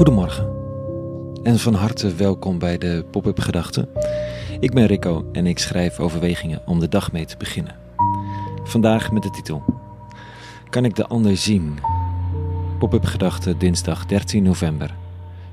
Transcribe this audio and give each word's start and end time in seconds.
Goedemorgen 0.00 0.48
en 1.42 1.58
van 1.58 1.74
harte 1.74 2.14
welkom 2.14 2.58
bij 2.58 2.78
de 2.78 3.04
Pop-up 3.10 3.38
Gedachten. 3.38 3.88
Ik 4.60 4.72
ben 4.72 4.86
Rico 4.86 5.28
en 5.32 5.46
ik 5.46 5.58
schrijf 5.58 5.98
overwegingen 5.98 6.62
om 6.66 6.78
de 6.78 6.88
dag 6.88 7.12
mee 7.12 7.24
te 7.24 7.36
beginnen. 7.36 7.74
Vandaag 8.64 9.12
met 9.12 9.22
de 9.22 9.30
titel 9.30 9.62
Kan 10.70 10.84
ik 10.84 10.96
de 10.96 11.06
ander 11.06 11.36
zien? 11.36 11.78
Pop-up 12.78 13.04
Gedachten 13.04 13.58
dinsdag 13.58 14.06
13 14.06 14.42
november 14.42 14.94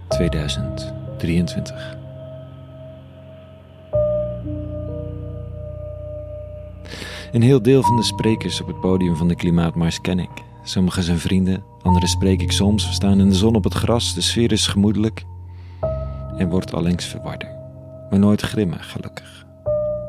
2023. 0.08 1.98
Een 7.32 7.42
heel 7.42 7.62
deel 7.62 7.82
van 7.82 7.96
de 7.96 8.04
sprekers 8.04 8.62
op 8.62 8.68
het 8.68 8.80
podium 8.80 9.16
van 9.16 9.28
de 9.28 9.36
Klimaatmars 9.36 10.02
ken 10.02 10.20
ik. 10.20 10.47
Sommigen 10.68 11.04
zijn 11.04 11.20
vrienden, 11.20 11.64
anderen 11.82 12.10
spreek 12.10 12.42
ik 12.42 12.52
soms. 12.52 12.88
We 12.88 12.94
staan 12.94 13.20
in 13.20 13.30
de 13.30 13.36
zon 13.36 13.56
op 13.56 13.64
het 13.64 13.74
gras, 13.74 14.14
de 14.14 14.22
sfeer 14.22 14.52
is 14.52 14.68
gemoedelijk 14.68 15.24
en 16.38 16.50
wordt 16.50 16.74
allengs 16.74 17.06
verwarder. 17.06 17.56
Maar 18.10 18.20
nooit 18.20 18.42
grimmig, 18.42 18.92
gelukkig. 18.92 19.46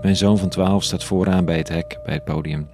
Mijn 0.02 0.16
zoon 0.16 0.38
van 0.38 0.48
twaalf 0.48 0.84
staat 0.84 1.04
vooraan 1.04 1.44
bij 1.44 1.56
het 1.56 1.68
hek, 1.68 2.00
bij 2.04 2.14
het 2.14 2.24
podium. 2.24 2.68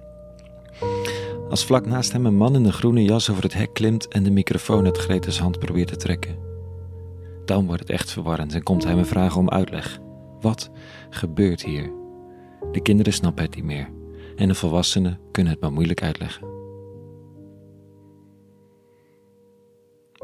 Als 1.49 1.65
vlak 1.65 1.85
naast 1.85 2.11
hem 2.11 2.25
een 2.25 2.35
man 2.35 2.55
in 2.55 2.65
een 2.65 2.73
groene 2.73 3.03
jas 3.03 3.29
over 3.29 3.43
het 3.43 3.53
hek 3.53 3.73
klimt 3.73 4.07
en 4.07 4.23
de 4.23 4.31
microfoon 4.31 4.85
uit 4.85 4.97
Greta's 4.97 5.39
hand 5.39 5.59
probeert 5.59 5.87
te 5.87 5.95
trekken. 5.95 6.35
Dan 7.45 7.65
wordt 7.65 7.81
het 7.81 7.89
echt 7.89 8.11
verwarrend 8.11 8.53
en 8.53 8.63
komt 8.63 8.83
hij 8.83 8.95
me 8.95 9.05
vragen 9.05 9.39
om 9.39 9.49
uitleg. 9.49 9.99
Wat 10.41 10.69
gebeurt 11.09 11.63
hier? 11.63 11.91
De 12.71 12.81
kinderen 12.81 13.13
snappen 13.13 13.43
het 13.43 13.55
niet 13.55 13.65
meer 13.65 13.89
en 14.35 14.47
de 14.47 14.55
volwassenen 14.55 15.19
kunnen 15.31 15.53
het 15.53 15.61
maar 15.61 15.73
moeilijk 15.73 16.03
uitleggen. 16.03 16.54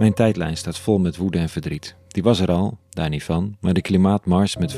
Mijn 0.01 0.13
tijdlijn 0.13 0.57
staat 0.57 0.79
vol 0.79 0.99
met 0.99 1.17
woede 1.17 1.37
en 1.37 1.49
verdriet. 1.49 1.95
Die 2.07 2.23
was 2.23 2.39
er 2.39 2.51
al, 2.51 2.79
daar 2.89 3.09
niet 3.09 3.23
van, 3.23 3.57
maar 3.59 3.73
de 3.73 3.81
klimaatmars 3.81 4.57
met 4.57 4.75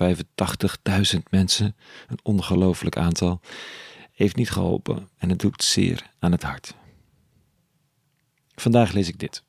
85.000 1.16 1.20
mensen, 1.30 1.76
een 2.08 2.20
ongelooflijk 2.24 2.98
aantal, 2.98 3.42
heeft 4.12 4.36
niet 4.36 4.52
geholpen 4.52 5.10
en 5.18 5.30
het 5.30 5.40
doet 5.40 5.64
zeer 5.64 6.10
aan 6.20 6.32
het 6.32 6.44
hart. 6.44 6.76
Vandaag 8.56 8.92
lees 8.92 9.08
ik 9.08 9.20
dit. 9.20 9.44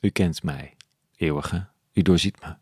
U 0.00 0.08
kent 0.08 0.42
mij, 0.42 0.76
eeuwige, 1.16 1.66
u 1.92 2.02
doorziet 2.02 2.40
me. 2.40 2.56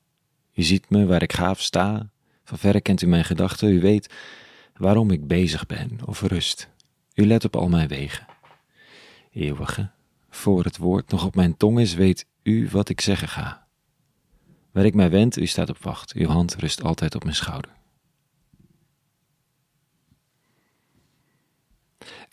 U 0.55 0.62
ziet 0.62 0.91
me 0.91 1.06
waar 1.06 1.23
ik 1.23 1.33
gaaf 1.33 1.61
sta, 1.61 2.11
van 2.45 2.59
verre 2.59 2.81
kent 2.81 3.03
u 3.03 3.06
mijn 3.06 3.25
gedachten, 3.25 3.69
u 3.69 3.81
weet 3.81 4.14
waarom 4.77 5.11
ik 5.11 5.27
bezig 5.27 5.67
ben 5.67 5.98
of 6.05 6.23
rust. 6.23 6.69
U 7.14 7.27
let 7.27 7.45
op 7.45 7.56
al 7.56 7.69
mijn 7.69 7.89
wegen. 7.89 8.27
Eeuwige, 9.33 9.91
voor 10.39 10.64
het 10.64 10.77
woord 10.77 11.11
nog 11.11 11.25
op 11.25 11.34
mijn 11.34 11.56
tong 11.56 11.81
is, 11.81 11.94
weet 11.94 12.27
u 12.42 12.69
wat 12.70 12.89
ik 12.89 13.00
zeggen 13.00 13.28
ga. 13.28 13.67
Waar 14.70 14.84
ik 14.84 14.95
mij 14.95 15.11
wend, 15.11 15.36
u 15.36 15.47
staat 15.47 15.69
op 15.69 15.78
wacht. 15.78 16.12
Uw 16.12 16.28
hand 16.28 16.55
rust 16.55 16.83
altijd 16.83 17.14
op 17.14 17.22
mijn 17.22 17.36
schouder. 17.36 17.77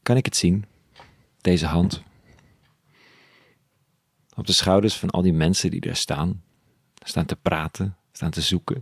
Kan 0.01 0.17
ik 0.17 0.25
het 0.25 0.35
zien? 0.35 0.65
Deze 1.41 1.65
hand. 1.65 2.03
Op 4.35 4.47
de 4.47 4.53
schouders 4.53 4.95
van 4.95 5.09
al 5.09 5.21
die 5.21 5.33
mensen 5.33 5.71
die 5.71 5.81
daar 5.81 5.95
staan. 5.95 6.43
Staan 7.03 7.25
te 7.25 7.35
praten, 7.35 7.97
staan 8.11 8.31
te 8.31 8.41
zoeken. 8.41 8.81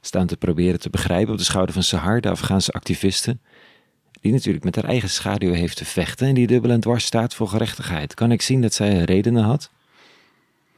Staan 0.00 0.26
te 0.26 0.36
proberen 0.36 0.80
te 0.80 0.90
begrijpen 0.90 1.32
op 1.32 1.38
de 1.38 1.44
schouder 1.44 1.74
van 1.74 1.82
Sahar, 1.82 2.20
de 2.20 2.30
Afghaanse 2.30 2.72
activisten 2.72 3.42
die 4.24 4.32
natuurlijk 4.32 4.64
met 4.64 4.74
haar 4.74 4.84
eigen 4.84 5.10
schaduw 5.10 5.52
heeft 5.52 5.76
te 5.76 5.84
vechten 5.84 6.26
en 6.26 6.34
die 6.34 6.46
dubbel 6.46 6.70
en 6.70 6.80
dwars 6.80 7.04
staat 7.04 7.34
voor 7.34 7.48
gerechtigheid. 7.48 8.14
Kan 8.14 8.32
ik 8.32 8.42
zien 8.42 8.60
dat 8.60 8.74
zij 8.74 9.02
redenen 9.02 9.42
had? 9.42 9.70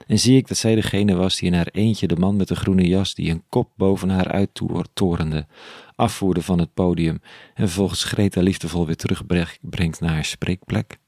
En 0.06 0.18
zie 0.18 0.36
ik 0.36 0.48
dat 0.48 0.56
zij 0.56 0.74
degene 0.74 1.14
was 1.14 1.36
die 1.38 1.48
in 1.48 1.54
haar 1.54 1.68
eentje 1.72 2.06
de 2.06 2.16
man 2.16 2.36
met 2.36 2.48
de 2.48 2.56
groene 2.56 2.86
jas, 2.86 3.14
die 3.14 3.30
een 3.30 3.42
kop 3.48 3.70
boven 3.76 4.08
haar 4.08 4.28
uittorende, 4.28 5.46
afvoerde 5.96 6.42
van 6.42 6.58
het 6.58 6.74
podium 6.74 7.20
en 7.54 7.66
vervolgens 7.66 8.04
Greta 8.04 8.40
liefdevol 8.40 8.86
weer 8.86 8.96
terugbrengt 8.96 10.00
naar 10.00 10.12
haar 10.12 10.24
spreekplek? 10.24 10.98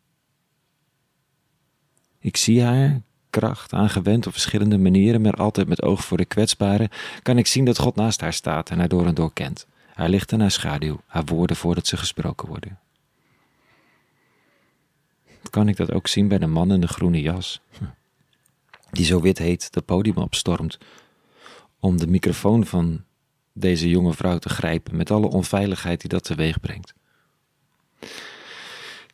Ik 2.20 2.36
zie 2.36 2.62
haar, 2.62 3.00
kracht, 3.30 3.72
aangewend 3.72 4.26
op 4.26 4.32
verschillende 4.32 4.78
manieren, 4.78 5.20
maar 5.20 5.34
altijd 5.34 5.68
met 5.68 5.82
oog 5.82 6.04
voor 6.04 6.16
de 6.16 6.24
kwetsbare, 6.24 6.90
kan 7.22 7.38
ik 7.38 7.46
zien 7.46 7.64
dat 7.64 7.78
God 7.78 7.96
naast 7.96 8.20
haar 8.20 8.32
staat 8.32 8.70
en 8.70 8.78
haar 8.78 8.88
door 8.88 9.06
en 9.06 9.14
door 9.14 9.32
kent 9.32 9.66
haar 9.98 10.08
licht 10.08 10.32
en 10.32 10.40
haar 10.40 10.50
schaduw, 10.50 11.00
haar 11.06 11.24
woorden 11.24 11.56
voordat 11.56 11.86
ze 11.86 11.96
gesproken 11.96 12.48
worden. 12.48 12.78
Kan 15.50 15.68
ik 15.68 15.76
dat 15.76 15.92
ook 15.92 16.06
zien 16.06 16.28
bij 16.28 16.38
de 16.38 16.46
man 16.46 16.72
in 16.72 16.80
de 16.80 16.88
groene 16.88 17.20
jas, 17.20 17.60
die 18.90 19.04
zo 19.04 19.20
wit 19.20 19.38
heet 19.38 19.72
de 19.72 19.80
podium 19.80 20.16
opstormt, 20.16 20.78
om 21.80 21.96
de 21.96 22.06
microfoon 22.06 22.66
van 22.66 23.04
deze 23.52 23.88
jonge 23.88 24.12
vrouw 24.12 24.38
te 24.38 24.48
grijpen 24.48 24.96
met 24.96 25.10
alle 25.10 25.26
onveiligheid 25.26 26.00
die 26.00 26.10
dat 26.10 26.24
teweeg 26.24 26.60
brengt. 26.60 26.94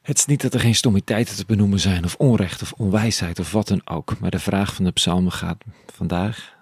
Het 0.03 0.19
is 0.19 0.27
niet 0.27 0.41
dat 0.41 0.55
er 0.55 0.61
geen 0.61 0.75
stommiteiten 0.75 1.37
te 1.37 1.45
benoemen 1.47 1.81
zijn, 1.81 2.05
of 2.05 2.15
onrecht, 2.15 2.62
of 2.62 2.72
onwijsheid, 2.72 3.39
of 3.39 3.53
wat 3.53 3.69
dan 3.69 3.87
ook, 3.87 4.19
maar 4.19 4.31
de 4.31 4.39
vraag 4.39 4.75
van 4.75 4.84
de 4.84 4.93
psalmen 4.93 5.33
gaat 5.33 5.65
vandaag, 5.87 6.55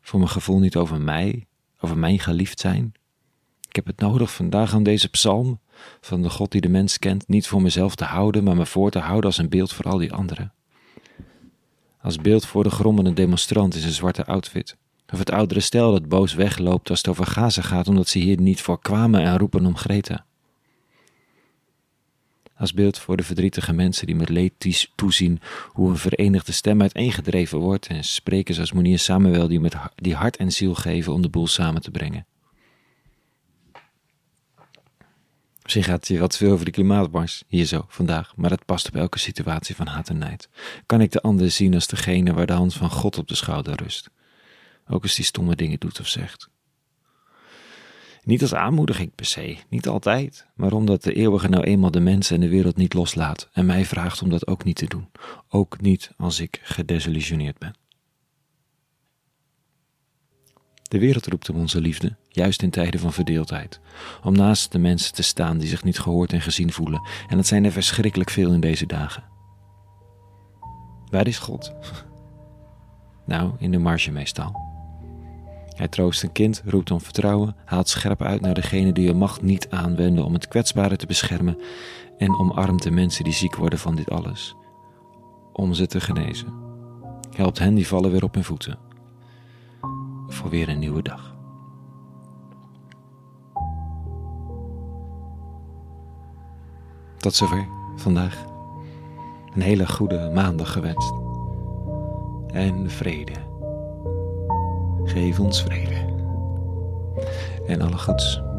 voor 0.00 0.18
mijn 0.18 0.30
gevoel, 0.30 0.58
niet 0.58 0.76
over 0.76 1.00
mij, 1.00 1.46
over 1.80 1.98
mijn 1.98 2.18
geliefd 2.18 2.60
zijn, 2.60 2.94
ik 3.72 3.84
heb 3.84 3.86
het 3.86 4.00
nodig 4.00 4.32
vandaag 4.32 4.74
aan 4.74 4.82
deze 4.82 5.08
psalm 5.08 5.60
van 6.00 6.22
de 6.22 6.30
God 6.30 6.52
die 6.52 6.60
de 6.60 6.68
mens 6.68 6.98
kent, 6.98 7.28
niet 7.28 7.46
voor 7.46 7.62
mezelf 7.62 7.94
te 7.94 8.04
houden, 8.04 8.44
maar 8.44 8.56
me 8.56 8.66
voor 8.66 8.90
te 8.90 8.98
houden 8.98 9.24
als 9.24 9.38
een 9.38 9.48
beeld 9.48 9.72
voor 9.72 9.84
al 9.84 9.98
die 9.98 10.12
anderen. 10.12 10.52
Als 12.00 12.16
beeld 12.16 12.46
voor 12.46 12.62
de 12.62 12.70
grommende 12.70 13.12
demonstrant 13.12 13.74
in 13.74 13.80
zijn 13.80 13.92
zwarte 13.92 14.24
outfit. 14.24 14.76
Of 15.12 15.18
het 15.18 15.30
oudere 15.30 15.60
stel 15.60 15.92
dat 15.92 16.08
boos 16.08 16.34
wegloopt 16.34 16.90
als 16.90 16.98
het 16.98 17.08
over 17.08 17.26
Gaza 17.26 17.62
gaat, 17.62 17.88
omdat 17.88 18.08
ze 18.08 18.18
hier 18.18 18.40
niet 18.40 18.60
voor 18.60 18.80
kwamen 18.80 19.20
en 19.20 19.38
roepen 19.38 19.66
om 19.66 19.76
Greta. 19.76 20.24
Als 22.56 22.72
beeld 22.72 22.98
voor 22.98 23.16
de 23.16 23.22
verdrietige 23.22 23.72
mensen 23.72 24.06
die 24.06 24.16
met 24.16 24.28
leed 24.28 24.88
toezien 24.94 25.40
hoe 25.68 25.90
een 25.90 25.96
verenigde 25.96 26.52
stem 26.52 26.80
uiteengedreven 26.80 27.58
wordt 27.58 27.86
en 27.86 28.04
sprekers 28.04 28.58
als 28.58 28.72
Monier 28.72 28.98
Samuel 28.98 29.48
die, 29.48 29.60
met, 29.60 29.76
die 29.94 30.14
hart 30.14 30.36
en 30.36 30.52
ziel 30.52 30.74
geven 30.74 31.12
om 31.12 31.22
de 31.22 31.28
boel 31.28 31.46
samen 31.46 31.82
te 31.82 31.90
brengen. 31.90 32.26
Misschien 35.62 35.84
gaat 35.84 36.08
je 36.08 36.18
wat 36.18 36.36
veel 36.36 36.52
over 36.52 36.64
de 36.64 36.70
klimaatmars 36.70 37.42
hier 37.46 37.64
zo 37.64 37.84
vandaag, 37.88 38.36
maar 38.36 38.50
het 38.50 38.64
past 38.64 38.86
op 38.88 38.94
elke 38.94 39.18
situatie 39.18 39.74
van 39.74 39.86
haat 39.86 40.08
en 40.08 40.18
nijd. 40.18 40.48
Kan 40.86 41.00
ik 41.00 41.10
de 41.10 41.22
ander 41.22 41.50
zien 41.50 41.74
als 41.74 41.86
degene 41.86 42.32
waar 42.32 42.46
de 42.46 42.52
hand 42.52 42.74
van 42.74 42.90
God 42.90 43.18
op 43.18 43.28
de 43.28 43.34
schouder 43.34 43.82
rust, 43.82 44.10
ook 44.88 45.02
als 45.02 45.14
die 45.14 45.24
stomme 45.24 45.56
dingen 45.56 45.78
doet 45.78 46.00
of 46.00 46.08
zegt. 46.08 46.50
Niet 48.24 48.42
als 48.42 48.54
aanmoediging 48.54 49.14
per 49.14 49.26
se, 49.26 49.56
niet 49.68 49.88
altijd, 49.88 50.46
maar 50.54 50.72
omdat 50.72 51.02
de 51.02 51.12
eeuwige 51.12 51.48
nou 51.48 51.64
eenmaal 51.64 51.90
de 51.90 52.00
mensen 52.00 52.34
en 52.34 52.40
de 52.40 52.48
wereld 52.48 52.76
niet 52.76 52.94
loslaat 52.94 53.48
en 53.52 53.66
mij 53.66 53.84
vraagt 53.84 54.22
om 54.22 54.30
dat 54.30 54.46
ook 54.46 54.64
niet 54.64 54.76
te 54.76 54.86
doen, 54.86 55.08
ook 55.48 55.80
niet 55.80 56.10
als 56.16 56.40
ik 56.40 56.60
gedesillusioneerd 56.62 57.58
ben. 57.58 57.81
De 60.92 60.98
wereld 60.98 61.26
roept 61.26 61.50
om 61.50 61.56
onze 61.56 61.80
liefde, 61.80 62.16
juist 62.28 62.62
in 62.62 62.70
tijden 62.70 63.00
van 63.00 63.12
verdeeldheid. 63.12 63.80
Om 64.22 64.32
naast 64.32 64.72
de 64.72 64.78
mensen 64.78 65.14
te 65.14 65.22
staan 65.22 65.58
die 65.58 65.68
zich 65.68 65.84
niet 65.84 65.98
gehoord 65.98 66.32
en 66.32 66.40
gezien 66.40 66.72
voelen. 66.72 67.08
En 67.28 67.36
dat 67.36 67.46
zijn 67.46 67.64
er 67.64 67.72
verschrikkelijk 67.72 68.30
veel 68.30 68.52
in 68.52 68.60
deze 68.60 68.86
dagen. 68.86 69.24
Waar 71.10 71.26
is 71.26 71.38
God? 71.38 71.72
Nou, 73.26 73.52
in 73.58 73.70
de 73.70 73.78
marge 73.78 74.10
meestal. 74.10 74.60
Hij 75.76 75.88
troost 75.88 76.22
een 76.22 76.32
kind, 76.32 76.62
roept 76.64 76.90
om 76.90 77.00
vertrouwen, 77.00 77.56
haalt 77.64 77.88
scherp 77.88 78.22
uit 78.22 78.40
naar 78.40 78.54
degene 78.54 78.92
die 78.92 79.04
je 79.04 79.14
macht 79.14 79.42
niet 79.42 79.70
aanwenden 79.70 80.24
om 80.24 80.32
het 80.32 80.48
kwetsbare 80.48 80.96
te 80.96 81.06
beschermen 81.06 81.58
en 82.18 82.38
omarmt 82.38 82.82
de 82.82 82.90
mensen 82.90 83.24
die 83.24 83.32
ziek 83.32 83.56
worden 83.56 83.78
van 83.78 83.94
dit 83.94 84.10
alles, 84.10 84.54
om 85.52 85.74
ze 85.74 85.86
te 85.86 86.00
genezen. 86.00 86.52
Helpt 87.30 87.58
hen 87.58 87.74
die 87.74 87.86
vallen 87.86 88.10
weer 88.10 88.24
op 88.24 88.34
hun 88.34 88.44
voeten 88.44 88.90
weer 90.50 90.68
een 90.68 90.78
nieuwe 90.78 91.02
dag. 91.02 91.34
Tot 97.16 97.34
zover 97.34 97.68
vandaag. 97.96 98.44
Een 99.54 99.62
hele 99.62 99.88
goede 99.88 100.30
maandag 100.34 100.72
gewenst. 100.72 101.12
En 102.46 102.90
vrede. 102.90 103.32
Geef 105.04 105.40
ons 105.40 105.62
vrede. 105.62 106.10
En 107.66 107.80
alle 107.80 107.98
goeds. 107.98 108.51